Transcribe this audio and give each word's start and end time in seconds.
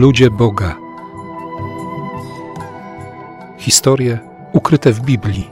Ludzie 0.00 0.30
Boga. 0.30 0.76
Historie 3.58 4.18
ukryte 4.52 4.92
w 4.92 5.00
Biblii. 5.00 5.50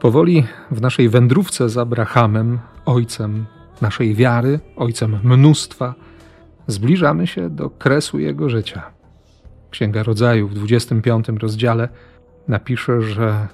Powoli 0.00 0.44
w 0.70 0.80
naszej 0.80 1.08
wędrówce 1.08 1.68
z 1.68 1.78
Abrahamem, 1.78 2.58
ojcem 2.86 3.46
naszej 3.80 4.14
wiary, 4.14 4.60
ojcem 4.76 5.18
mnóstwa, 5.24 5.94
zbliżamy 6.66 7.26
się 7.26 7.50
do 7.50 7.70
kresu 7.70 8.18
jego 8.18 8.48
życia. 8.48 8.82
Księga 9.70 10.02
Rodzaju 10.02 10.48
w 10.48 10.54
25 10.54 11.28
rozdziale 11.28 11.88
napisze, 12.48 13.00
że, 13.00 13.48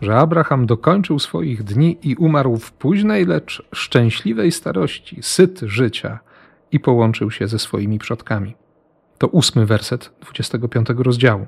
że 0.00 0.16
Abraham 0.16 0.66
dokończył 0.66 1.18
swoich 1.18 1.62
dni 1.62 1.98
i 2.02 2.16
umarł 2.16 2.56
w 2.56 2.72
późnej, 2.72 3.26
lecz 3.26 3.62
szczęśliwej 3.74 4.52
starości, 4.52 5.18
syt 5.22 5.60
życia 5.60 6.18
i 6.72 6.80
połączył 6.80 7.30
się 7.30 7.48
ze 7.48 7.58
swoimi 7.58 7.98
przodkami. 7.98 8.54
To 9.18 9.28
ósmy 9.28 9.66
werset 9.66 10.10
25 10.20 10.88
rozdziału. 10.96 11.46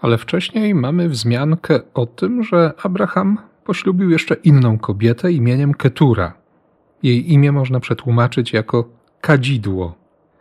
Ale 0.00 0.18
wcześniej 0.18 0.74
mamy 0.74 1.08
wzmiankę 1.08 1.80
o 1.94 2.06
tym, 2.06 2.42
że 2.42 2.72
Abraham 2.82 3.38
poślubił 3.64 4.10
jeszcze 4.10 4.34
inną 4.34 4.78
kobietę 4.78 5.32
imieniem 5.32 5.74
Ketura. 5.74 6.32
Jej 7.02 7.32
imię 7.32 7.52
można 7.52 7.80
przetłumaczyć 7.80 8.52
jako 8.52 8.88
kadzidło. 9.20 9.94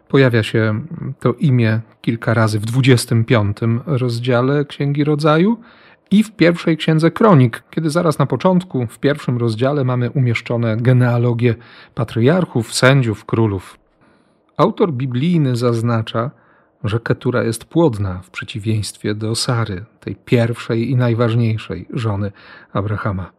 Pojawia 0.08 0.44
się 0.44 0.82
to 1.20 1.34
imię 1.34 1.82
kilka 2.02 2.34
razy 2.34 2.60
w 2.60 2.66
25 2.66 3.58
rozdziale 3.86 4.66
Księgi 4.66 5.04
Rodzaju 5.04 5.58
i 6.12 6.24
w 6.24 6.32
pierwszej 6.32 6.78
księdze 6.78 7.12
Kronik, 7.12 7.64
kiedy 7.72 7.90
zaraz 7.90 8.20
na 8.20 8.26
początku, 8.26 8.88
w 8.88 9.00
pierwszym 9.00 9.38
rozdziale, 9.38 9.84
mamy 9.84 10.12
umieszczone 10.12 10.78
genealogie 10.78 11.56
patriarchów, 11.96 12.74
sędziów, 12.74 13.26
królów. 13.26 13.78
Autor 14.58 14.94
biblijny 14.94 15.56
zaznacza, 15.56 16.32
że 16.84 17.00
Ketura 17.00 17.44
jest 17.44 17.66
płodna 17.66 18.22
w 18.24 18.30
przeciwieństwie 18.30 19.16
do 19.16 19.36
Sary, 19.36 19.86
tej 20.00 20.16
pierwszej 20.16 20.90
i 20.92 20.96
najważniejszej 20.96 21.88
żony 21.94 22.32
Abrahama. 22.74 23.32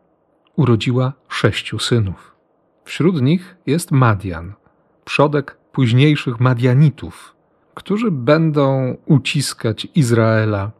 Urodziła 0.56 1.12
sześciu 1.28 1.78
synów. 1.78 2.36
Wśród 2.84 3.22
nich 3.22 3.56
jest 3.66 3.90
Madian, 3.90 4.52
przodek 5.04 5.56
późniejszych 5.72 6.40
Madianitów, 6.40 7.34
którzy 7.74 8.10
będą 8.10 8.96
uciskać 9.06 9.88
Izraela 9.94 10.70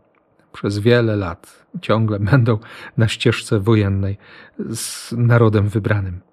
przez 0.53 0.79
wiele 0.79 1.17
lat. 1.17 1.67
Ciągle 1.81 2.21
będą 2.21 2.59
na 2.97 3.09
ścieżce 3.09 3.61
wojennej 3.61 4.19
z 4.59 5.13
narodem 5.13 5.69
wybranym. 5.69 6.28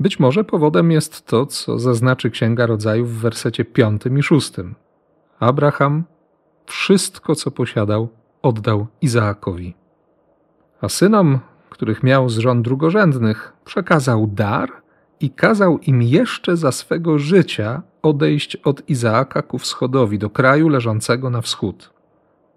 Być 0.00 0.20
może 0.20 0.44
powodem 0.44 0.90
jest 0.90 1.26
to, 1.26 1.46
co 1.46 1.78
zaznaczy 1.78 2.30
Księga 2.30 2.66
Rodzajów 2.66 3.12
w 3.12 3.20
wersecie 3.20 3.64
piątym 3.64 4.18
i 4.18 4.22
szóstym. 4.22 4.74
Abraham 5.40 6.04
wszystko, 6.66 7.34
co 7.34 7.50
posiadał, 7.50 8.08
oddał 8.42 8.86
Izaakowi. 9.00 9.74
A 10.80 10.88
synom, 10.88 11.38
których 11.70 12.02
miał 12.02 12.28
z 12.28 12.38
żon 12.38 12.62
drugorzędnych, 12.62 13.52
przekazał 13.64 14.26
dar 14.26 14.72
i 15.20 15.30
kazał 15.30 15.78
im 15.78 16.02
jeszcze 16.02 16.56
za 16.56 16.72
swego 16.72 17.18
życia 17.18 17.82
odejść 18.02 18.56
od 18.56 18.88
Izaaka 18.88 19.42
ku 19.42 19.58
wschodowi, 19.58 20.18
do 20.18 20.30
kraju 20.30 20.68
leżącego 20.68 21.30
na 21.30 21.40
wschód. 21.40 21.92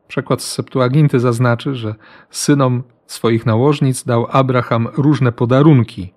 Przekład 0.07 0.41
z 0.41 0.51
Septuaginty 0.51 1.19
zaznaczy, 1.19 1.75
że 1.75 1.95
synom 2.29 2.83
swoich 3.07 3.45
nałożnic 3.45 4.03
dał 4.03 4.27
Abraham 4.29 4.87
różne 4.97 5.31
podarunki. 5.31 6.13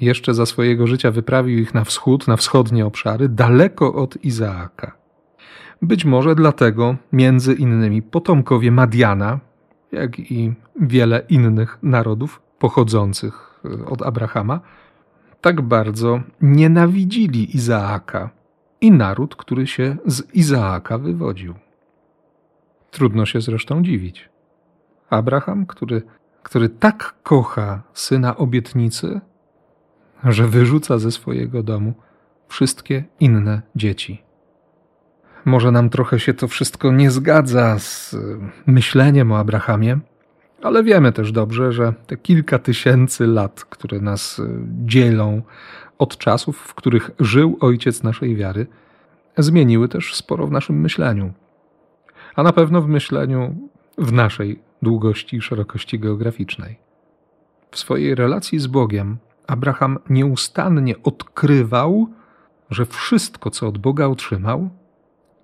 Jeszcze 0.00 0.34
za 0.34 0.46
swojego 0.46 0.86
życia 0.86 1.10
wyprawił 1.10 1.58
ich 1.58 1.74
na 1.74 1.84
wschód, 1.84 2.28
na 2.28 2.36
wschodnie 2.36 2.86
obszary, 2.86 3.28
daleko 3.28 3.94
od 3.94 4.24
Izaaka. 4.24 4.96
Być 5.82 6.04
może 6.04 6.34
dlatego 6.34 6.96
między 7.12 7.54
innymi 7.54 8.02
potomkowie 8.02 8.70
Madiana, 8.70 9.40
jak 9.92 10.18
i 10.18 10.52
wiele 10.80 11.22
innych 11.28 11.78
narodów 11.82 12.42
pochodzących 12.58 13.60
e, 13.64 13.86
od 13.86 14.02
Abrahama, 14.02 14.60
tak 15.40 15.62
bardzo 15.62 16.20
nienawidzili 16.40 17.56
Izaaka 17.56 18.30
i 18.80 18.92
naród, 18.92 19.36
który 19.36 19.66
się 19.66 19.96
z 20.06 20.34
Izaaka 20.34 20.98
wywodził. 20.98 21.54
Trudno 22.90 23.26
się 23.26 23.40
zresztą 23.40 23.82
dziwić. 23.82 24.28
Abraham, 25.10 25.66
który, 25.66 26.02
który 26.42 26.68
tak 26.68 27.14
kocha 27.22 27.82
syna 27.92 28.36
obietnicy, 28.36 29.20
że 30.24 30.48
wyrzuca 30.48 30.98
ze 30.98 31.10
swojego 31.10 31.62
domu 31.62 31.94
wszystkie 32.48 33.04
inne 33.20 33.62
dzieci. 33.76 34.22
Może 35.44 35.70
nam 35.70 35.90
trochę 35.90 36.20
się 36.20 36.34
to 36.34 36.48
wszystko 36.48 36.92
nie 36.92 37.10
zgadza 37.10 37.78
z 37.78 38.16
myśleniem 38.66 39.32
o 39.32 39.38
Abrahamie, 39.38 39.98
ale 40.62 40.82
wiemy 40.82 41.12
też 41.12 41.32
dobrze, 41.32 41.72
że 41.72 41.92
te 42.06 42.16
kilka 42.16 42.58
tysięcy 42.58 43.26
lat, 43.26 43.64
które 43.64 44.00
nas 44.00 44.42
dzielą 44.84 45.42
od 45.98 46.18
czasów, 46.18 46.58
w 46.58 46.74
których 46.74 47.10
żył 47.20 47.58
ojciec 47.60 48.02
naszej 48.02 48.36
wiary, 48.36 48.66
zmieniły 49.38 49.88
też 49.88 50.14
sporo 50.14 50.46
w 50.46 50.50
naszym 50.50 50.80
myśleniu. 50.80 51.32
A 52.36 52.42
na 52.42 52.52
pewno 52.52 52.82
w 52.82 52.88
myśleniu 52.88 53.54
w 53.98 54.12
naszej 54.12 54.62
długości 54.82 55.36
i 55.36 55.40
szerokości 55.40 55.98
geograficznej. 55.98 56.78
W 57.70 57.78
swojej 57.78 58.14
relacji 58.14 58.58
z 58.58 58.66
Bogiem 58.66 59.16
Abraham 59.46 59.98
nieustannie 60.10 61.02
odkrywał, 61.02 62.08
że 62.70 62.86
wszystko, 62.86 63.50
co 63.50 63.68
od 63.68 63.78
Boga 63.78 64.06
otrzymał, 64.06 64.70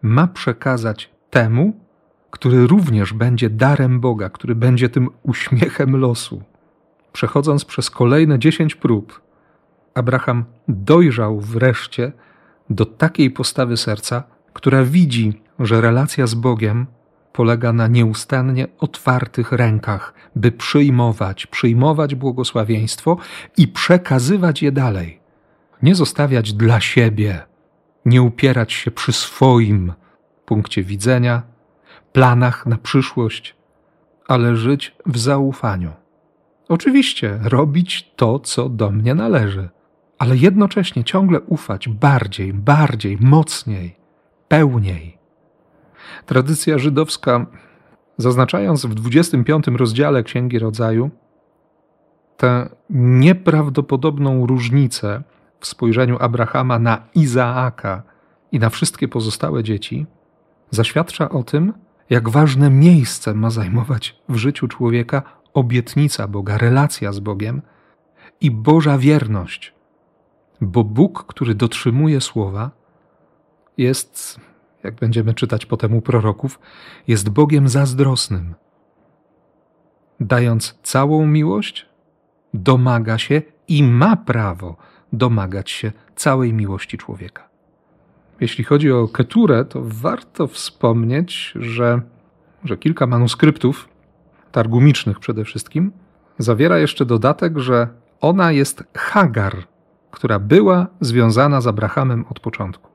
ma 0.03 0.27
przekazać 0.27 1.11
temu, 1.31 1.73
który 2.31 2.67
również 2.67 3.13
będzie 3.13 3.51
darem 3.51 4.01
Boga, 4.01 4.31
który 4.31 4.55
będzie 4.55 4.89
tym 4.89 5.09
uśmiechem 5.23 5.97
losu. 5.97 6.43
Przechodząc 7.13 7.65
przez 7.65 7.91
kolejne 7.91 8.39
dziesięć 8.39 8.75
prób, 8.75 9.21
Abraham 9.95 10.45
dojrzał 10.69 11.41
wreszcie 11.41 12.13
do 12.71 12.87
takiej 12.87 13.31
postawy 13.31 13.77
serca, 13.77 14.23
która 14.53 14.85
widzi, 14.85 15.43
że 15.59 15.81
relacja 15.81 16.27
z 16.27 16.35
Bogiem 16.35 16.87
polega 17.33 17.73
na 17.73 17.87
nieustannie 17.87 18.67
otwartych 18.79 19.53
rękach, 19.53 20.15
by 20.37 20.53
przyjmować, 20.53 21.47
przyjmować 21.47 22.15
błogosławieństwo 22.15 23.17
i 23.57 23.69
przekazywać 23.69 24.63
je 24.63 24.73
dalej. 24.73 25.21
Nie 25.83 25.95
zostawiać 25.95 26.53
dla 26.53 26.81
siebie, 26.81 27.41
nie 28.05 28.23
upierać 28.23 28.73
się 28.73 28.91
przy 28.91 29.13
swoim 29.13 29.93
punkcie 30.47 30.83
widzenia, 30.83 31.43
planach 32.13 32.67
na 32.67 32.79
przyszłość, 32.79 33.57
ale 34.29 34.57
żyć 34.57 34.95
w 35.07 35.19
zaufaniu. 35.19 35.93
Oczywiście 36.69 37.39
robić 37.43 38.13
to, 38.17 38.39
co 38.39 38.69
do 38.69 38.91
mnie 38.91 39.15
należy, 39.15 39.69
ale 40.19 40.37
jednocześnie 40.37 41.05
ciągle 41.05 41.41
ufać 41.41 41.89
bardziej, 41.89 42.53
bardziej, 42.53 43.19
mocniej, 43.21 43.97
pełniej. 44.49 45.20
Tradycja 46.27 46.79
żydowska, 46.79 47.47
zaznaczając 48.19 48.87
w 48.87 48.95
25 48.95 49.67
rozdziale 49.67 50.23
Księgi 50.23 50.59
Rodzaju 50.59 51.11
tę 52.37 52.69
nieprawdopodobną 52.91 54.47
różnicę 54.47 55.23
w 55.61 55.67
spojrzeniu 55.67 56.17
Abrahama 56.21 56.79
na 56.79 57.03
Izaaka 57.15 58.03
i 58.53 58.59
na 58.59 58.71
wszystkie 58.71 59.09
pozostałe 59.09 59.63
dzieci, 59.63 60.07
zaświadcza 60.71 61.29
o 61.29 61.43
tym, 61.43 61.73
jak 62.11 62.29
ważne 62.29 62.71
miejsce 62.71 63.35
ma 63.35 63.51
zajmować 63.51 64.21
w 64.29 64.37
życiu 64.37 64.69
człowieka 64.69 65.23
obietnica 65.55 66.29
Boga, 66.29 66.59
relacja 66.59 67.13
z 67.13 67.21
Bogiem 67.21 67.63
i 68.41 68.51
Boża 68.51 68.99
wierność. 68.99 69.75
Bo 70.61 70.85
Bóg, 70.85 71.25
który 71.27 71.55
dotrzymuje 71.55 72.21
słowa, 72.21 72.71
jest, 73.79 74.41
jak 74.85 74.95
będziemy 74.95 75.35
czytać 75.35 75.67
potem 75.67 75.95
u 75.95 76.03
proroków, 76.03 76.61
jest 77.09 77.29
Bogiem 77.29 77.69
zazdrosnym. 77.69 78.55
Dając 80.21 80.79
całą 80.83 81.27
miłość, 81.27 81.87
domaga 82.55 83.19
się 83.19 83.43
i 83.69 83.83
ma 83.83 84.17
prawo 84.17 84.77
domagać 85.13 85.71
się 85.71 85.93
całej 86.17 86.53
miłości 86.53 86.99
człowieka. 86.99 87.49
Jeśli 88.41 88.65
chodzi 88.65 88.93
o 88.93 89.09
Keturę, 89.09 89.65
to 89.65 89.81
warto 89.85 90.47
wspomnieć, 90.47 91.53
że, 91.57 92.01
że 92.65 92.77
kilka 92.77 93.07
manuskryptów, 93.07 93.89
targumicznych 94.53 95.21
przede 95.21 95.45
wszystkim, 95.45 95.93
zawiera 96.39 96.79
jeszcze 96.79 97.07
dodatek, 97.07 97.59
że 97.59 97.89
ona 98.21 98.53
jest 98.53 98.85
Hagar, 98.97 99.57
która 100.11 100.39
była 100.39 100.87
związana 101.01 101.61
z 101.61 101.67
Abrahamem 101.67 102.25
od 102.31 102.41
początku. 102.41 102.91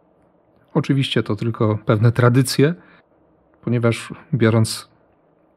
Oczywiście 0.75 1.23
to 1.23 1.35
tylko 1.35 1.77
pewne 1.85 2.11
tradycje, 2.11 2.73
ponieważ 3.61 4.13
biorąc 4.33 4.89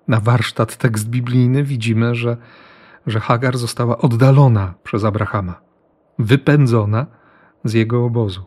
na 0.08 0.20
warsztat 0.20 0.76
tekst 0.76 1.08
biblijny, 1.08 1.64
widzimy, 1.64 2.14
że, 2.14 2.36
że 3.06 3.20
Hagar 3.20 3.58
została 3.58 3.98
oddalona 3.98 4.74
przez 4.82 5.04
Abrahama 5.04 5.60
wypędzona 6.18 7.06
z 7.64 7.72
jego 7.72 8.04
obozu. 8.04 8.44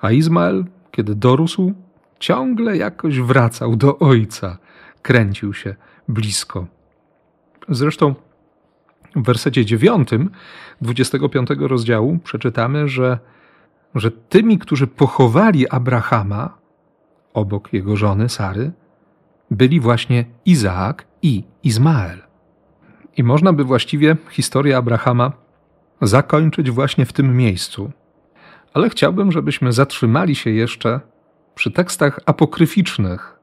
A 0.00 0.10
Izmael 0.10 0.64
kiedy 0.96 1.14
dorósł, 1.14 1.72
ciągle 2.18 2.76
jakoś 2.76 3.20
wracał 3.20 3.76
do 3.76 3.98
ojca, 3.98 4.58
kręcił 5.02 5.54
się 5.54 5.76
blisko. 6.08 6.66
Zresztą 7.68 8.14
w 9.16 9.22
wersecie 9.22 9.64
9 9.64 10.08
25 10.80 11.48
rozdziału 11.58 12.18
przeczytamy, 12.24 12.88
że, 12.88 13.18
że 13.94 14.10
tymi, 14.10 14.58
którzy 14.58 14.86
pochowali 14.86 15.68
Abrahama 15.68 16.58
obok 17.34 17.72
jego 17.72 17.96
żony 17.96 18.28
Sary, 18.28 18.72
byli 19.50 19.80
właśnie 19.80 20.24
Izaak 20.44 21.06
i 21.22 21.44
Izmael. 21.62 22.18
I 23.16 23.22
można 23.22 23.52
by 23.52 23.64
właściwie 23.64 24.16
historię 24.30 24.76
Abrahama 24.76 25.32
zakończyć 26.02 26.70
właśnie 26.70 27.06
w 27.06 27.12
tym 27.12 27.36
miejscu. 27.36 27.90
Ale 28.74 28.90
chciałbym, 28.90 29.32
żebyśmy 29.32 29.72
zatrzymali 29.72 30.34
się 30.34 30.50
jeszcze 30.50 31.00
przy 31.54 31.70
tekstach 31.70 32.20
apokryficznych, 32.26 33.38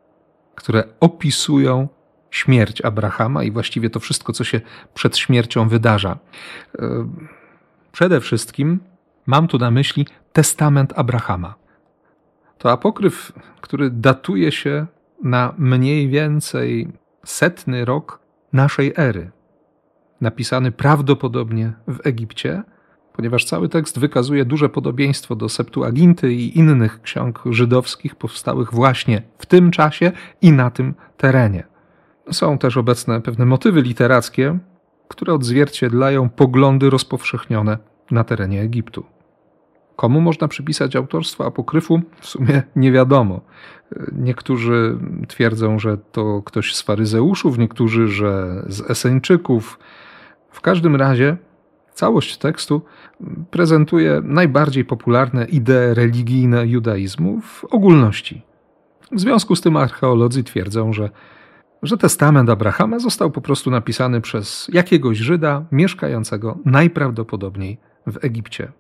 które 0.56 0.84
opisują 1.00 1.88
śmierć 2.32 2.82
Abrahama 2.82 3.44
i 3.44 3.52
właściwie 3.52 3.90
to 3.90 4.00
wszystko, 4.00 4.34
co 4.34 4.44
się 4.44 4.62
przed 4.94 5.18
śmiercią 5.18 5.70
wydarza. 5.70 6.18
Przede 7.92 8.22
wszystkim 8.22 8.80
mam 9.26 9.48
tu 9.48 9.58
na 9.58 9.72
myśli 9.72 10.08
testament 10.34 10.94
Abrahama. 10.96 11.56
To 12.58 12.72
apokryf, 12.72 13.32
który 13.62 13.90
datuje 13.90 14.52
się 14.52 14.86
na 15.24 15.54
mniej 15.58 16.10
więcej 16.10 16.88
setny 17.26 17.86
rok 17.86 18.20
naszej 18.54 18.94
ery. 18.98 19.32
Napisany 20.22 20.72
prawdopodobnie 20.72 21.74
w 21.88 22.08
Egipcie, 22.08 22.64
ponieważ 23.14 23.46
cały 23.46 23.70
tekst 23.70 24.00
wykazuje 24.00 24.46
duże 24.46 24.70
podobieństwo 24.70 25.36
do 25.36 25.50
Septuaginty 25.50 26.34
i 26.34 26.58
innych 26.58 27.02
ksiąg 27.02 27.44
żydowskich 27.50 28.16
powstałych 28.16 28.74
właśnie 28.74 29.22
w 29.38 29.46
tym 29.46 29.72
czasie 29.72 30.12
i 30.42 30.52
na 30.52 30.72
tym 30.72 30.94
terenie. 31.18 31.64
Są 32.32 32.58
też 32.58 32.78
obecne 32.78 33.22
pewne 33.22 33.46
motywy 33.46 33.82
literackie, 33.82 34.60
które 35.08 35.34
odzwierciedlają 35.34 36.30
poglądy 36.30 36.90
rozpowszechnione 36.90 37.78
na 38.12 38.24
terenie 38.24 38.62
Egiptu. 38.62 39.13
Komu 39.96 40.22
można 40.22 40.48
przypisać 40.48 40.96
autorstwo 40.96 41.46
apokryfu? 41.46 42.02
W 42.20 42.28
sumie 42.28 42.64
nie 42.76 42.92
wiadomo. 42.92 43.42
Niektórzy 44.12 44.98
twierdzą, 45.28 45.80
że 45.80 45.98
to 45.98 46.42
ktoś 46.42 46.76
z 46.76 46.82
faryzeuszów, 46.82 47.58
niektórzy, 47.58 48.08
że 48.08 48.64
z 48.68 48.92
Eseńczyków. 48.92 49.80
W 50.52 50.62
każdym 50.62 50.96
razie 50.96 51.38
całość 51.94 52.38
tekstu 52.38 52.82
prezentuje 53.52 54.22
najbardziej 54.24 54.86
popularne 54.86 55.46
idee 55.46 55.94
religijne 55.94 56.68
judaizmu 56.68 57.42
w 57.42 57.66
ogólności. 57.66 58.42
W 59.12 59.20
związku 59.20 59.56
z 59.56 59.62
tym 59.62 59.78
archeolodzy 59.78 60.44
twierdzą, 60.44 60.94
że, 60.94 61.10
że 61.84 61.98
testament 61.98 62.50
Abrahama 62.50 63.00
został 63.00 63.32
po 63.32 63.42
prostu 63.42 63.72
napisany 63.72 64.22
przez 64.22 64.70
jakiegoś 64.74 65.18
Żyda 65.18 65.66
mieszkającego 65.72 66.58
najprawdopodobniej 66.66 67.78
w 68.08 68.26
Egipcie. 68.26 68.72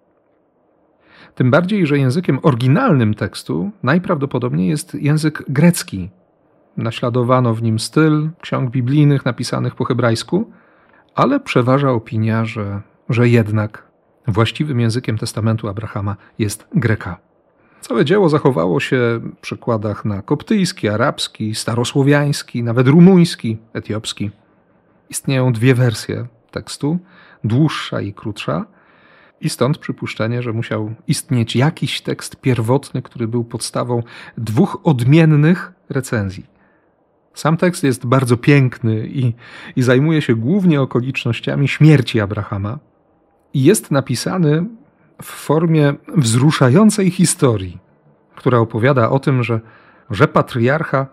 Tym 1.36 1.52
bardziej, 1.52 1.88
że 1.88 1.98
językiem 1.98 2.40
oryginalnym 2.42 3.14
tekstu 3.14 3.72
najprawdopodobniej 3.84 4.70
jest 4.70 4.96
język 4.96 5.44
grecki. 5.48 6.10
Naśladowano 6.78 7.54
w 7.54 7.64
nim 7.64 7.80
styl 7.80 8.30
ksiąg 8.42 8.72
biblijnych 8.72 9.26
napisanych 9.26 9.76
po 9.76 9.86
hebrajsku, 9.86 10.52
ale 11.16 11.40
przeważa 11.40 11.92
opinia, 11.92 12.46
że, 12.46 12.82
że 13.10 13.30
jednak 13.30 13.88
właściwym 14.28 14.80
językiem 14.80 15.18
testamentu 15.18 15.68
Abrahama 15.68 16.16
jest 16.40 16.68
greka. 16.76 17.18
Całe 17.82 18.06
dzieło 18.06 18.30
zachowało 18.30 18.80
się 18.80 19.20
w 19.24 19.36
przykładach 19.42 20.06
na 20.06 20.22
koptyjski, 20.22 20.90
arabski, 20.90 21.56
starosłowiański, 21.56 22.64
nawet 22.64 22.88
rumuński, 22.88 23.58
etiopski. 23.74 24.32
Istnieją 25.10 25.54
dwie 25.54 25.76
wersje 25.76 26.28
tekstu, 26.52 27.00
dłuższa 27.44 28.02
i 28.02 28.14
krótsza, 28.14 28.66
i 29.44 29.50
stąd 29.50 29.78
przypuszczenie, 29.78 30.42
że 30.42 30.54
musiał 30.54 30.94
istnieć 31.08 31.56
jakiś 31.56 32.02
tekst 32.02 32.36
pierwotny, 32.36 33.02
który 33.02 33.28
był 33.28 33.44
podstawą 33.44 34.04
dwóch 34.38 34.78
odmiennych 34.84 35.74
recenzji. 35.90 36.46
Sam 37.34 37.58
tekst 37.58 37.84
jest 37.84 38.06
bardzo 38.06 38.38
piękny 38.38 39.08
i, 39.08 39.34
i 39.76 39.82
zajmuje 39.82 40.22
się 40.22 40.36
głównie 40.36 40.82
okolicznościami 40.82 41.68
śmierci 41.68 42.20
Abrahama. 42.22 42.80
I 43.54 43.64
jest 43.64 43.92
napisany 43.92 44.66
w 45.22 45.26
formie 45.26 45.94
wzruszającej 46.18 47.12
historii, 47.12 47.78
która 48.36 48.60
opowiada 48.60 49.10
o 49.10 49.20
tym, 49.20 49.44
że, 49.44 49.60
że 50.10 50.28
patriarcha, 50.28 51.08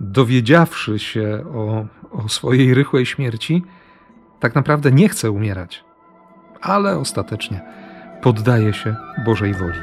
dowiedziawszy 0.00 0.98
się 0.98 1.44
o, 1.54 1.86
o 2.10 2.28
swojej 2.28 2.74
rychłej 2.74 3.06
śmierci, 3.06 3.62
tak 4.40 4.54
naprawdę 4.54 4.92
nie 4.92 5.08
chce 5.08 5.30
umierać 5.30 5.84
ale 6.62 6.98
ostatecznie 6.98 7.60
poddaje 8.22 8.72
się 8.72 8.96
Bożej 9.24 9.54
woli. 9.54 9.78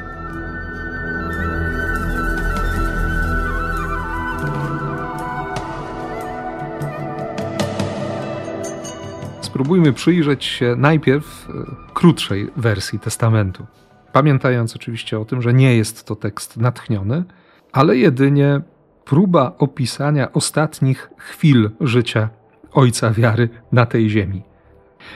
Spróbujmy 9.40 9.92
przyjrzeć 9.92 10.44
się 10.44 10.74
najpierw 10.78 11.48
e, 11.48 11.52
krótszej 11.94 12.50
wersji 12.56 12.98
testamentu. 12.98 13.66
Pamiętając 14.12 14.76
oczywiście 14.76 15.18
o 15.18 15.24
tym, 15.24 15.42
że 15.42 15.54
nie 15.54 15.76
jest 15.76 16.06
to 16.06 16.16
tekst 16.16 16.56
natchniony, 16.56 17.24
ale 17.72 17.96
jedynie 17.96 18.60
próba 19.04 19.52
opisania 19.58 20.32
ostatnich 20.32 21.10
chwil 21.16 21.70
życia 21.80 22.28
ojca 22.72 23.10
wiary 23.10 23.48
na 23.72 23.86
tej 23.86 24.10
ziemi. 24.10 24.49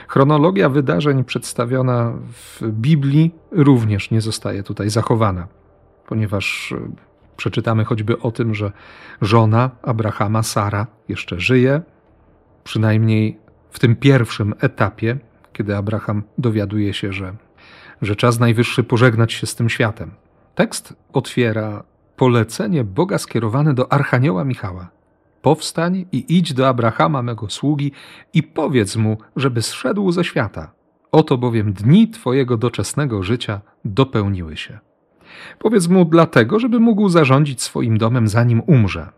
Chronologia 0.07 0.69
wydarzeń 0.69 1.23
przedstawiona 1.23 2.13
w 2.33 2.61
Biblii 2.67 3.35
również 3.51 4.11
nie 4.11 4.21
zostaje 4.21 4.63
tutaj 4.63 4.89
zachowana, 4.89 5.47
ponieważ 6.07 6.71
e, 6.71 6.91
przeczytamy 7.37 7.85
choćby 7.85 8.19
o 8.19 8.31
tym, 8.31 8.53
że 8.53 8.71
żona 9.21 9.71
Abrahama, 9.81 10.43
Sara, 10.43 10.87
jeszcze 11.07 11.39
żyje, 11.39 11.81
przynajmniej 12.63 13.39
w 13.71 13.79
tym 13.79 13.95
pierwszym 13.95 14.53
etapie, 14.59 15.17
kiedy 15.53 15.77
Abraham 15.77 16.23
dowiaduje 16.37 16.93
się, 16.93 17.13
że, 17.13 17.35
że 18.01 18.15
czas 18.15 18.39
najwyższy 18.39 18.83
pożegnać 18.83 19.33
się 19.33 19.47
z 19.47 19.55
tym 19.55 19.69
światem. 19.69 20.11
Tekst 20.55 20.93
otwiera 21.13 21.83
polecenie 22.15 22.83
Boga 22.83 23.17
skierowane 23.17 23.73
do 23.73 23.93
Archanioła 23.93 24.43
Michała. 24.43 24.94
Powstań 25.45 26.05
i 26.11 26.37
idź 26.37 26.53
do 26.53 26.67
Abrahama, 26.67 27.21
mego 27.21 27.49
sługi, 27.49 27.91
i 28.33 28.43
powiedz 28.43 28.95
mu, 28.95 29.17
żeby 29.35 29.61
zszedł 29.61 30.11
ze 30.11 30.23
świata. 30.23 30.71
Oto 31.11 31.37
bowiem 31.37 31.73
dni 31.73 32.07
Twojego 32.07 32.57
doczesnego 32.57 33.23
życia 33.23 33.61
dopełniły 33.85 34.57
się. 34.57 34.79
Powiedz 35.59 35.87
mu 35.87 36.05
dlatego, 36.05 36.59
żeby 36.59 36.79
mógł 36.79 37.09
zarządzić 37.09 37.61
swoim 37.61 37.97
domem, 37.97 38.27
zanim 38.27 38.61
umrze. 38.67 39.09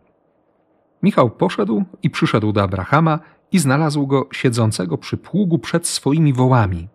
Michał 1.03 1.29
poszedł 1.29 1.83
i 2.03 2.09
przyszedł 2.09 2.51
do 2.51 2.63
Abrahama 2.63 3.19
i 3.51 3.59
znalazł 3.59 4.07
go 4.07 4.27
siedzącego 4.31 4.97
przy 4.97 5.17
pługu 5.17 5.59
przed 5.59 5.87
swoimi 5.87 6.33
wołami. 6.33 6.87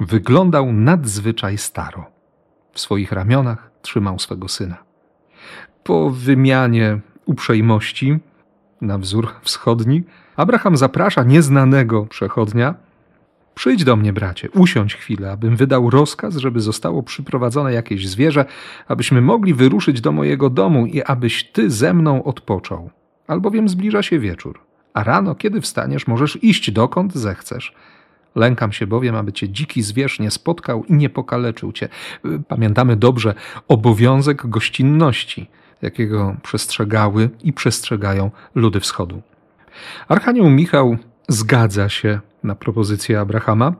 Wyglądał 0.00 0.72
nadzwyczaj 0.72 1.58
staro. 1.58 2.06
W 2.72 2.80
swoich 2.80 3.12
ramionach 3.12 3.70
trzymał 3.82 4.18
swego 4.18 4.48
syna. 4.48 4.76
Po 5.84 6.10
wymianie 6.10 7.00
uprzejmości 7.28 8.18
na 8.80 8.98
wzór 8.98 9.28
wschodni, 9.42 10.02
Abraham 10.36 10.76
zaprasza 10.76 11.22
nieznanego 11.22 12.06
przechodnia. 12.06 12.74
Przyjdź 13.54 13.84
do 13.84 13.96
mnie, 13.96 14.12
bracie, 14.12 14.50
usiądź 14.50 14.94
chwilę, 14.94 15.32
abym 15.32 15.56
wydał 15.56 15.90
rozkaz, 15.90 16.36
żeby 16.36 16.60
zostało 16.60 17.02
przyprowadzone 17.02 17.72
jakieś 17.72 18.08
zwierzę, 18.08 18.44
abyśmy 18.88 19.20
mogli 19.20 19.54
wyruszyć 19.54 20.00
do 20.00 20.12
mojego 20.12 20.50
domu 20.50 20.86
i 20.86 21.02
abyś 21.02 21.44
ty 21.44 21.70
ze 21.70 21.94
mną 21.94 22.24
odpoczął. 22.24 22.90
Albowiem 23.26 23.68
zbliża 23.68 24.02
się 24.02 24.18
wieczór, 24.18 24.60
a 24.94 25.04
rano, 25.04 25.34
kiedy 25.34 25.60
wstaniesz, 25.60 26.06
możesz 26.06 26.38
iść 26.44 26.70
dokąd 26.70 27.14
zechcesz. 27.14 27.74
Lękam 28.34 28.72
się 28.72 28.86
bowiem, 28.86 29.16
aby 29.16 29.32
cię 29.32 29.48
dziki 29.48 29.82
zwierz 29.82 30.20
nie 30.20 30.30
spotkał 30.30 30.84
i 30.84 30.94
nie 30.94 31.10
pokaleczył 31.10 31.72
cię. 31.72 31.88
Pamiętamy 32.48 32.96
dobrze 32.96 33.34
obowiązek 33.68 34.46
gościnności 34.46 35.50
jakiego 35.82 36.36
przestrzegały 36.42 37.30
i 37.44 37.52
przestrzegają 37.52 38.30
ludy 38.54 38.80
wschodu. 38.80 39.22
Archanioł 40.08 40.50
Michał 40.50 40.96
zgadza 41.28 41.88
się 41.88 42.20
na 42.42 42.54
propozycję 42.54 43.20
Abrahama, 43.20 43.74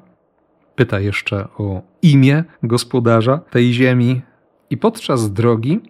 pyta 0.76 1.00
jeszcze 1.00 1.48
o 1.58 1.82
imię 2.02 2.44
gospodarza 2.62 3.38
tej 3.38 3.72
ziemi 3.72 4.22
i 4.70 4.76
podczas 4.76 5.32
drogi 5.32 5.80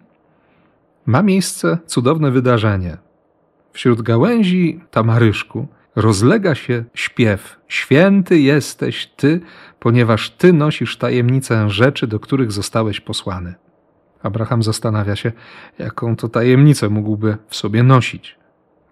ma 1.05 1.21
miejsce 1.21 1.77
cudowne 1.85 2.31
wydarzenie. 2.31 2.97
Wśród 3.73 4.01
gałęzi 4.01 4.79
tamaryszku 4.91 5.67
rozlega 5.95 6.55
się 6.55 6.83
śpiew: 6.93 7.59
Święty 7.67 8.39
jesteś 8.39 9.07
Ty, 9.07 9.41
ponieważ 9.79 10.29
Ty 10.29 10.53
nosisz 10.53 10.97
tajemnicę 10.97 11.69
rzeczy, 11.69 12.07
do 12.07 12.19
których 12.19 12.51
zostałeś 12.51 12.99
posłany. 12.99 13.55
Abraham 14.23 14.63
zastanawia 14.63 15.15
się, 15.15 15.31
jaką 15.79 16.15
to 16.15 16.29
tajemnicę 16.29 16.89
mógłby 16.89 17.37
w 17.47 17.55
sobie 17.55 17.83
nosić. 17.83 18.39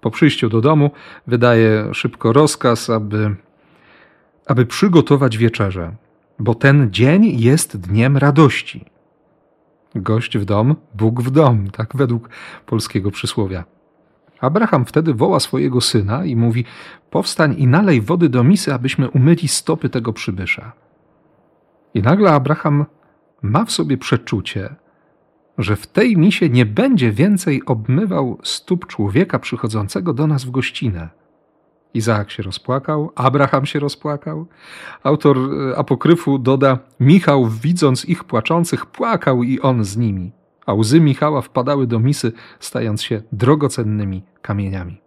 Po 0.01 0.11
przyjściu 0.11 0.49
do 0.49 0.61
domu 0.61 0.91
wydaje 1.27 1.93
szybko 1.93 2.33
rozkaz, 2.33 2.89
aby, 2.89 3.35
aby 4.45 4.65
przygotować 4.65 5.37
wieczerzę, 5.37 5.95
bo 6.39 6.55
ten 6.55 6.91
dzień 6.91 7.39
jest 7.39 7.77
dniem 7.77 8.17
radości. 8.17 8.85
Gość 9.95 10.37
w 10.37 10.45
dom, 10.45 10.75
Bóg 10.93 11.21
w 11.21 11.31
dom, 11.31 11.71
tak 11.71 11.95
według 11.95 12.29
polskiego 12.65 13.11
przysłowia. 13.11 13.63
Abraham 14.39 14.85
wtedy 14.85 15.13
woła 15.13 15.39
swojego 15.39 15.81
syna 15.81 16.25
i 16.25 16.35
mówi: 16.35 16.65
Powstań 17.09 17.55
i 17.57 17.67
nalej 17.67 18.01
wody 18.01 18.29
do 18.29 18.43
misy, 18.43 18.73
abyśmy 18.73 19.09
umyli 19.09 19.47
stopy 19.47 19.89
tego 19.89 20.13
przybysza. 20.13 20.71
I 21.93 22.01
nagle 22.01 22.31
Abraham 22.31 22.85
ma 23.41 23.65
w 23.65 23.71
sobie 23.71 23.97
przeczucie, 23.97 24.75
że 25.57 25.75
w 25.75 25.87
tej 25.87 26.17
misie 26.17 26.49
nie 26.49 26.65
będzie 26.65 27.11
więcej 27.11 27.65
obmywał 27.65 28.37
stóp 28.43 28.87
człowieka 28.87 29.39
przychodzącego 29.39 30.13
do 30.13 30.27
nas 30.27 30.45
w 30.45 30.51
gościnę. 30.51 31.09
Izaak 31.93 32.31
się 32.31 32.43
rozpłakał, 32.43 33.11
Abraham 33.15 33.65
się 33.65 33.79
rozpłakał. 33.79 34.45
Autor 35.03 35.37
e, 35.37 35.77
apokryfu 35.77 36.39
doda: 36.39 36.79
Michał, 36.99 37.47
widząc 37.47 38.05
ich 38.05 38.23
płaczących, 38.23 38.85
płakał 38.85 39.43
i 39.43 39.59
on 39.59 39.83
z 39.83 39.97
nimi, 39.97 40.31
a 40.65 40.73
łzy 40.73 41.01
Michała 41.01 41.41
wpadały 41.41 41.87
do 41.87 41.99
misy, 41.99 42.31
stając 42.59 43.03
się 43.03 43.21
drogocennymi 43.31 44.23
kamieniami. 44.41 45.01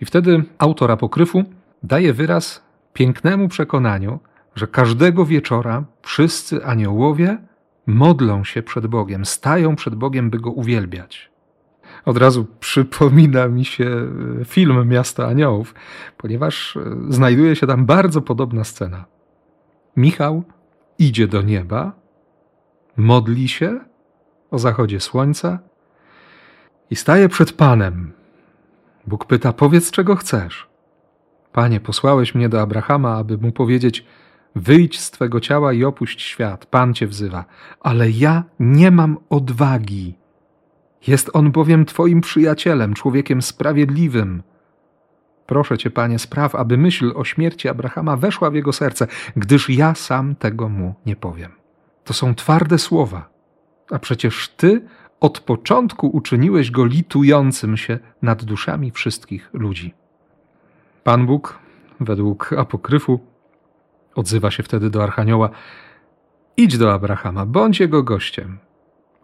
I 0.00 0.04
wtedy 0.04 0.44
autor 0.58 0.90
apokryfu 0.90 1.44
daje 1.82 2.12
wyraz 2.12 2.62
pięknemu 2.92 3.48
przekonaniu, 3.48 4.18
że 4.54 4.66
każdego 4.66 5.24
wieczora 5.24 5.84
wszyscy 6.02 6.64
aniołowie 6.64 7.38
modlą 7.86 8.44
się 8.44 8.62
przed 8.62 8.86
Bogiem, 8.86 9.24
stają 9.24 9.76
przed 9.76 9.94
Bogiem, 9.94 10.30
by 10.30 10.38
go 10.38 10.50
uwielbiać. 10.50 11.30
Od 12.04 12.16
razu 12.16 12.46
przypomina 12.60 13.48
mi 13.48 13.64
się 13.64 14.08
e, 14.40 14.44
film 14.44 14.88
Miasto 14.88 15.26
Aniołów, 15.26 15.74
ponieważ 16.16 16.76
e, 16.76 16.96
znajduje 17.08 17.56
się 17.56 17.66
tam 17.66 17.86
bardzo 17.86 18.22
podobna 18.22 18.64
scena. 18.64 19.04
Michał 19.96 20.44
idzie 20.98 21.28
do 21.28 21.42
nieba, 21.42 21.92
modli 22.96 23.48
się 23.48 23.80
o 24.50 24.58
zachodzie 24.58 25.00
słońca 25.00 25.58
i 26.90 26.96
staje 26.96 27.28
przed 27.28 27.52
Panem. 27.52 28.12
Bóg 29.06 29.24
pyta: 29.24 29.52
Powiedz, 29.52 29.90
czego 29.90 30.16
chcesz. 30.16 30.68
Panie, 31.52 31.80
posłałeś 31.80 32.34
mnie 32.34 32.48
do 32.48 32.60
Abrahama, 32.60 33.16
aby 33.16 33.38
mu 33.38 33.52
powiedzieć: 33.52 34.04
Wyjdź 34.56 35.00
z 35.00 35.10
twego 35.10 35.40
ciała 35.40 35.72
i 35.72 35.84
opuść 35.84 36.22
świat, 36.22 36.66
Pan 36.66 36.94
cię 36.94 37.06
wzywa, 37.06 37.44
ale 37.80 38.10
ja 38.10 38.44
nie 38.60 38.90
mam 38.90 39.18
odwagi. 39.30 40.14
Jest 41.06 41.30
on 41.32 41.52
bowiem 41.52 41.84
twoim 41.84 42.20
przyjacielem, 42.20 42.94
człowiekiem 42.94 43.42
sprawiedliwym. 43.42 44.42
Proszę 45.46 45.78
cię, 45.78 45.90
panie, 45.90 46.18
spraw, 46.18 46.54
aby 46.54 46.78
myśl 46.78 47.12
o 47.16 47.24
śmierci 47.24 47.68
Abrahama 47.68 48.16
weszła 48.16 48.50
w 48.50 48.54
jego 48.54 48.72
serce, 48.72 49.06
gdyż 49.36 49.70
ja 49.70 49.94
sam 49.94 50.36
tego 50.36 50.68
mu 50.68 50.94
nie 51.06 51.16
powiem. 51.16 51.52
To 52.04 52.14
są 52.14 52.34
twarde 52.34 52.78
słowa, 52.78 53.28
a 53.90 53.98
przecież 53.98 54.48
ty 54.48 54.84
od 55.20 55.40
początku 55.40 56.08
uczyniłeś 56.08 56.70
go 56.70 56.84
litującym 56.84 57.76
się 57.76 57.98
nad 58.22 58.44
duszami 58.44 58.90
wszystkich 58.90 59.50
ludzi. 59.52 59.94
Pan 61.04 61.26
Bóg, 61.26 61.58
według 62.00 62.52
apokryfu, 62.52 63.20
Odzywa 64.20 64.50
się 64.50 64.62
wtedy 64.62 64.90
do 64.90 65.02
Archanioła: 65.02 65.50
Idź 66.56 66.78
do 66.78 66.92
Abrahama, 66.92 67.46
bądź 67.46 67.80
jego 67.80 68.02
gościem. 68.02 68.58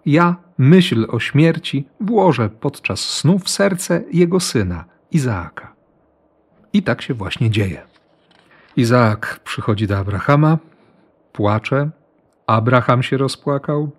Ja 0.06 0.36
myśl 0.58 1.06
o 1.08 1.20
śmierci 1.20 1.88
włożę 2.00 2.48
podczas 2.48 3.00
snu 3.00 3.38
w 3.38 3.48
serce 3.48 4.04
jego 4.12 4.40
syna, 4.40 4.84
Izaaka. 5.10 5.72
I 6.72 6.82
tak 6.82 7.02
się 7.02 7.14
właśnie 7.14 7.50
dzieje. 7.50 7.82
Izaak 8.76 9.40
przychodzi 9.44 9.86
do 9.86 9.98
Abrahama, 9.98 10.58
płacze, 11.32 11.90
Abraham 12.46 13.02
się 13.02 13.16
rozpłakał, 13.16 13.90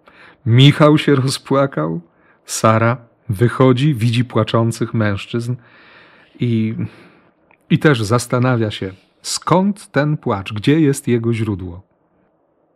Michał 0.46 0.98
się 0.98 1.16
rozpłakał, 1.16 2.02
Sara 2.46 2.98
wychodzi, 3.30 3.96
widzi 3.96 4.26
płaczących 4.26 4.94
mężczyzn 4.94 5.56
i, 6.40 6.76
i 7.70 7.80
też 7.80 8.04
zastanawia 8.04 8.72
się, 8.72 8.94
Skąd 9.22 9.92
ten 9.92 10.18
płacz? 10.18 10.54
Gdzie 10.54 10.80
jest 10.80 11.08
jego 11.08 11.34
źródło? 11.34 11.82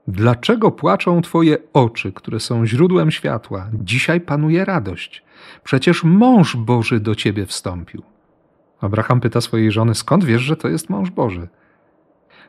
Dlaczego 0.08 0.72
płaczą 0.72 1.22
Twoje 1.22 1.58
oczy, 1.74 2.12
które 2.12 2.40
są 2.40 2.66
źródłem 2.66 3.12
światła? 3.12 3.70
Dzisiaj 3.74 4.22
panuje 4.22 4.66
radość. 4.66 5.24
Przecież 5.64 6.04
mąż 6.04 6.56
Boży 6.56 7.00
do 7.00 7.16
Ciebie 7.16 7.46
wstąpił. 7.46 8.04
Abraham 8.82 9.22
pyta 9.22 9.42
swojej 9.42 9.72
żony: 9.72 9.96
Skąd 9.96 10.24
wiesz, 10.24 10.42
że 10.42 10.56
to 10.56 10.68
jest 10.68 10.90
mąż 10.90 11.10
Boży? 11.10 11.48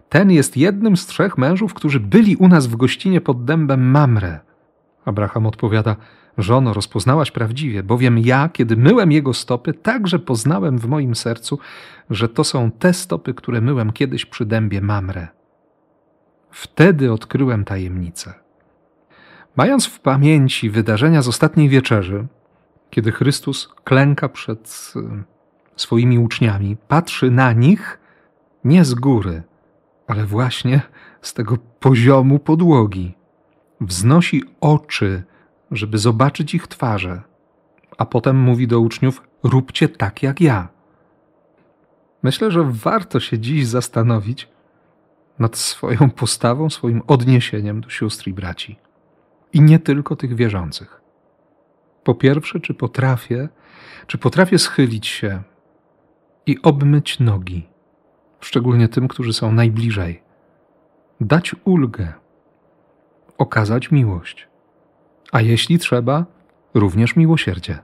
Ten 0.09 0.31
jest 0.31 0.57
jednym 0.57 0.97
z 0.97 1.07
trzech 1.07 1.39
mężów, 1.39 1.75
którzy 1.75 2.01
byli 2.01 2.37
u 2.37 2.49
nas 2.49 2.67
w 2.67 2.77
gościnie 2.77 3.21
pod 3.21 3.45
dębem 3.45 3.91
Mamre. 3.91 4.41
Abraham 5.05 5.47
odpowiada: 5.47 5.97
Żono, 6.39 6.73
rozpoznałaś 6.73 7.31
prawdziwie, 7.31 7.83
bowiem 7.83 8.19
ja, 8.19 8.49
kiedy 8.49 8.77
myłem 8.77 9.13
jego 9.13 9.35
stopy, 9.35 9.73
także 9.73 10.19
poznałem 10.19 10.79
w 10.79 10.87
moim 10.87 11.15
sercu, 11.15 11.59
że 12.11 12.29
to 12.29 12.45
są 12.45 12.71
te 12.71 12.95
stopy, 12.95 13.35
które 13.35 13.61
myłem 13.61 13.93
kiedyś 13.93 14.27
przy 14.27 14.47
dębie 14.47 14.81
Mamre. 14.81 15.29
Wtedy 16.51 17.13
odkryłem 17.13 17.65
tajemnicę. 17.65 18.35
Mając 19.57 19.87
w 19.87 20.01
pamięci 20.01 20.71
wydarzenia 20.71 21.23
z 21.23 21.29
ostatniej 21.29 21.69
wieczerzy, 21.69 22.27
kiedy 22.91 23.13
Chrystus 23.13 23.69
klęka 23.85 24.29
przed 24.29 24.93
e, 24.97 25.23
swoimi 25.77 26.19
uczniami, 26.19 26.77
patrzy 26.89 27.31
na 27.31 27.53
nich 27.53 27.99
nie 28.65 28.85
z 28.85 28.95
góry, 28.95 29.43
ale 30.07 30.25
właśnie 30.25 30.81
z 31.23 31.35
tego 31.35 31.59
poziomu 31.81 32.39
podłogi. 32.39 33.15
Wznosi 33.83 34.43
oczy 34.61 35.23
żeby 35.73 35.99
zobaczyć 35.99 36.55
ich 36.55 36.67
twarze, 36.67 37.23
a 37.99 38.07
potem 38.07 38.37
mówi 38.37 38.67
do 38.67 38.81
uczniów: 38.81 39.23
róbcie 39.43 39.89
tak 39.89 40.23
jak 40.23 40.41
ja. 40.41 40.69
Myślę, 42.23 42.51
że 42.51 42.65
warto 42.65 43.21
się 43.21 43.39
dziś 43.39 43.67
zastanowić 43.67 44.49
nad 45.39 45.57
swoją 45.57 46.11
postawą, 46.11 46.71
swoim 46.71 47.03
odniesieniem 47.07 47.81
do 47.81 47.91
sióstr 47.91 48.29
i 48.29 48.33
braci. 48.33 48.79
I 49.53 49.61
nie 49.61 49.79
tylko 49.79 50.17
tych 50.17 50.35
wierzących. 50.35 51.01
Po 52.05 52.15
pierwsze, 52.15 52.61
czy 52.61 52.75
potrafię, 52.75 53.49
czy 54.07 54.19
potrafię 54.19 54.59
schylić 54.59 55.07
się 55.07 55.43
i 56.47 56.63
obmyć 56.63 57.21
nogi, 57.21 57.69
szczególnie 58.41 58.89
tym, 58.89 59.09
którzy 59.09 59.33
są 59.33 59.53
najbliżej, 59.53 60.23
dać 61.21 61.57
ulgę, 61.65 62.13
okazać 63.43 63.91
miłość 63.91 64.49
a 65.33 65.41
jeśli 65.41 65.79
trzeba, 65.79 66.27
również 66.75 67.17
miłosierdzie. 67.17 67.79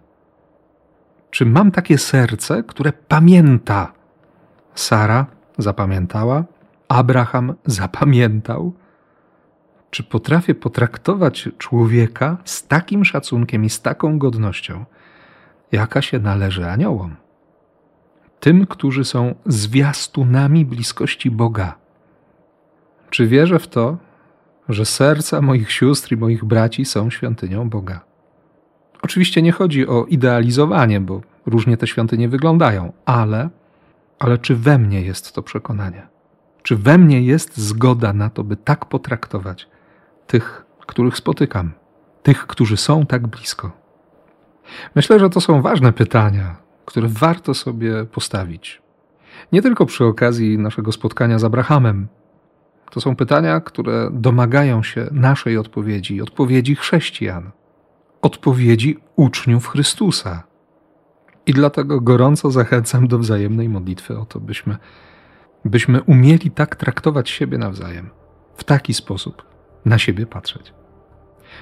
Czy 1.31 1.47
mam 1.47 1.71
takie 1.71 1.99
serce, 1.99 2.63
które 2.63 2.93
pamięta? 2.93 3.93
Sara 4.75 5.27
zapamiętała, 5.59 6.45
Abraham 6.89 7.55
zapamiętał. 7.67 8.73
Czy 9.91 10.03
potrafię 10.03 10.55
potraktować 10.55 11.49
człowieka 11.59 12.37
z 12.45 12.67
takim 12.67 13.05
szacunkiem 13.05 13.65
i 13.65 13.71
z 13.71 13.83
taką 13.83 14.19
godnością, 14.19 14.85
jaka 15.73 16.03
się 16.03 16.19
należy 16.19 16.69
aniołom? 16.69 17.17
Tym, 18.41 18.67
którzy 18.67 19.05
są 19.05 19.35
zwiastunami 19.47 20.65
bliskości 20.65 21.31
Boga. 21.31 21.75
Czy 23.11 23.27
wierzę 23.27 23.59
w 23.59 23.69
to, 23.69 23.97
że 24.69 24.85
serca 24.85 25.41
moich 25.41 25.73
sióstr 25.73 26.13
i 26.13 26.17
moich 26.17 26.45
braci 26.45 26.85
są 26.85 27.11
świątynią 27.11 27.69
Boga. 27.69 28.01
Oczywiście 29.03 29.43
nie 29.43 29.53
chodzi 29.53 29.89
o 29.89 30.05
idealizowanie, 30.05 31.01
bo 31.01 31.21
różnie 31.47 31.77
te 31.77 31.87
świątynie 31.87 32.29
wyglądają, 32.29 32.93
ale, 33.05 33.51
ale 34.19 34.39
czy 34.39 34.57
we 34.57 34.79
mnie 34.79 35.03
jest 35.03 35.33
to 35.33 35.43
przekonanie? 35.43 36.07
Czy 36.63 36.77
we 36.77 36.99
mnie 36.99 37.23
jest 37.23 37.57
zgoda 37.57 38.13
na 38.13 38.31
to, 38.31 38.45
by 38.45 38.57
tak 38.57 38.85
potraktować 38.85 39.69
tych, 40.27 40.67
których 40.87 41.17
spotykam, 41.17 41.73
tych, 42.23 42.47
którzy 42.47 42.77
są 42.77 43.07
tak 43.07 43.27
blisko? 43.27 43.71
Myślę, 44.95 45.19
że 45.19 45.31
to 45.31 45.41
są 45.41 45.63
ważne 45.63 45.93
pytania, 45.93 46.57
które 46.85 47.09
warto 47.09 47.55
sobie 47.55 48.05
postawić. 48.05 48.83
Nie 49.53 49.63
tylko 49.63 49.87
przy 49.87 50.05
okazji 50.05 50.59
naszego 50.59 50.93
spotkania 50.93 51.39
z 51.39 51.45
Abrahamem, 51.45 52.09
to 52.91 53.01
są 53.01 53.17
pytania, 53.17 53.61
które 53.61 54.11
domagają 54.13 54.83
się 54.83 55.09
naszej 55.13 55.59
odpowiedzi, 55.59 56.23
odpowiedzi 56.23 56.77
chrześcijan, 56.77 57.51
odpowiedzi 58.23 58.99
uczniów 59.17 59.69
Chrystusa. 59.69 60.43
I 61.47 61.53
dlatego 61.53 62.01
gorąco 62.01 62.51
zachęcam 62.51 63.09
do 63.09 63.19
wzajemnej 63.19 63.69
modlitwy 63.69 64.19
o 64.19 64.25
to, 64.25 64.41
byśmy, 64.41 64.77
byśmy 65.65 66.03
umieli 66.03 66.51
tak 66.51 66.77
traktować 66.77 67.31
siebie 67.31 67.59
nawzajem, 67.59 68.11
w 68.57 68.65
taki 68.65 68.95
sposób 68.95 69.43
na 69.85 69.99
siebie 69.99 70.27
patrzeć. 70.27 70.73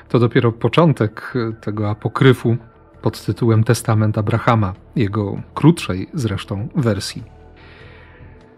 To 0.09 0.18
dopiero 0.18 0.52
początek 0.52 1.35
tego 1.61 1.90
apokryfu 1.90 2.56
pod 3.02 3.25
tytułem 3.25 3.64
Testament 3.64 4.18
Abrahama, 4.18 4.75
jego 4.97 5.42
krótszej 5.54 6.09
zresztą 6.14 6.68
wersji. 6.76 7.35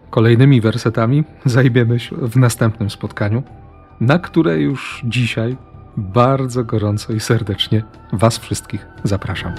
Kolejnymi 0.09 0.61
wersetami 0.61 1.23
zajmiemy 1.45 1.99
się 1.99 2.15
w 2.15 2.35
następnym 2.35 2.89
spotkaniu, 2.89 3.43
na 3.99 4.19
które 4.19 4.59
już 4.59 5.01
dzisiaj 5.05 5.57
bardzo 5.97 6.63
gorąco 6.63 7.13
i 7.13 7.19
serdecznie 7.19 7.83
Was 8.13 8.37
wszystkich 8.37 8.87
zapraszam. 9.03 9.53